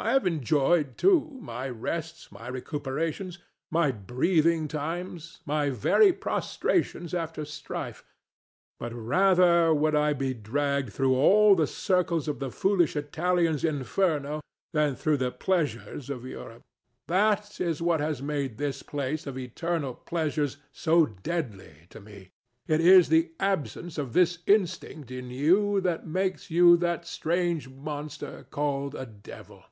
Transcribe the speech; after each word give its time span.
I 0.00 0.12
have 0.12 0.28
enjoyed, 0.28 0.96
too, 0.96 1.40
my 1.42 1.68
rests, 1.68 2.30
my 2.30 2.46
recuperations, 2.46 3.38
my 3.68 3.90
breathing 3.90 4.68
times, 4.68 5.40
my 5.44 5.70
very 5.70 6.12
prostrations 6.12 7.12
after 7.14 7.44
strife; 7.44 8.04
but 8.78 8.92
rather 8.94 9.74
would 9.74 9.96
I 9.96 10.12
be 10.12 10.34
dragged 10.34 10.92
through 10.92 11.16
all 11.16 11.56
the 11.56 11.66
circles 11.66 12.28
of 12.28 12.38
the 12.38 12.52
foolish 12.52 12.94
Italian's 12.94 13.64
Inferno 13.64 14.40
than 14.72 14.94
through 14.94 15.16
the 15.16 15.32
pleasures 15.32 16.08
of 16.08 16.24
Europe. 16.24 16.62
That 17.08 17.60
is 17.60 17.82
what 17.82 17.98
has 17.98 18.22
made 18.22 18.56
this 18.56 18.84
place 18.84 19.26
of 19.26 19.36
eternal 19.36 19.94
pleasures 19.94 20.58
so 20.70 21.06
deadly 21.06 21.88
to 21.90 21.98
me. 21.98 22.30
It 22.68 22.80
is 22.80 23.08
the 23.08 23.32
absence 23.40 23.98
of 23.98 24.12
this 24.12 24.38
instinct 24.46 25.10
in 25.10 25.30
you 25.32 25.80
that 25.80 26.06
makes 26.06 26.52
you 26.52 26.76
that 26.76 27.04
strange 27.04 27.68
monster 27.68 28.46
called 28.48 28.94
a 28.94 29.04
Devil. 29.04 29.64